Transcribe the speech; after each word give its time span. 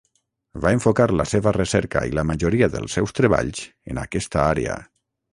Va 0.61 0.69
enfocar 0.75 1.05
la 1.17 1.25
seva 1.33 1.51
recerca 1.57 2.01
i 2.11 2.15
la 2.19 2.23
majoria 2.29 2.69
dels 2.77 2.95
seus 2.99 3.13
treballs 3.19 3.61
en 3.93 4.01
aquesta 4.05 4.41
àrea. 4.47 4.79